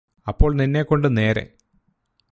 [0.27, 1.43] അപ്പോൾ നിന്നെക്കൊണ്ട് നേരെ